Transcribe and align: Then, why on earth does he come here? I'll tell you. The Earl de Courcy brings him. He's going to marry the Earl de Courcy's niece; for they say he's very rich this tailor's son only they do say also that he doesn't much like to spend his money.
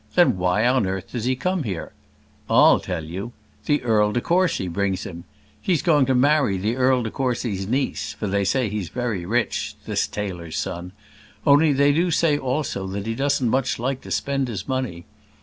Then, 0.15 0.35
why 0.39 0.65
on 0.65 0.87
earth 0.87 1.11
does 1.11 1.25
he 1.25 1.35
come 1.35 1.61
here? 1.61 1.91
I'll 2.49 2.79
tell 2.79 3.03
you. 3.03 3.33
The 3.67 3.83
Earl 3.83 4.13
de 4.13 4.19
Courcy 4.19 4.67
brings 4.67 5.03
him. 5.03 5.25
He's 5.61 5.83
going 5.83 6.07
to 6.07 6.15
marry 6.15 6.57
the 6.57 6.75
Earl 6.75 7.03
de 7.03 7.11
Courcy's 7.11 7.67
niece; 7.67 8.13
for 8.13 8.25
they 8.25 8.43
say 8.43 8.67
he's 8.67 8.89
very 8.89 9.27
rich 9.27 9.75
this 9.85 10.07
tailor's 10.07 10.57
son 10.57 10.93
only 11.45 11.71
they 11.71 11.93
do 11.93 12.09
say 12.09 12.35
also 12.35 12.87
that 12.87 13.05
he 13.05 13.13
doesn't 13.13 13.47
much 13.47 13.77
like 13.77 14.01
to 14.01 14.09
spend 14.09 14.47
his 14.47 14.67
money. 14.67 15.05